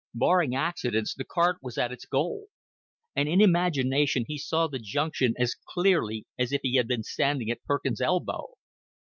Barring 0.15 0.55
accidents, 0.55 1.13
the 1.13 1.23
cart 1.23 1.57
was 1.61 1.77
at 1.77 1.91
its 1.91 2.07
goal; 2.07 2.47
and 3.15 3.29
in 3.29 3.39
imagination 3.39 4.25
he 4.27 4.35
saw 4.39 4.65
the 4.65 4.79
junction 4.79 5.35
as 5.37 5.53
clearly 5.53 6.25
as 6.39 6.51
if 6.51 6.61
he 6.63 6.73
had 6.77 6.87
been 6.87 7.03
standing 7.03 7.51
at 7.51 7.63
Perkins' 7.65 8.01
elbow. 8.01 8.55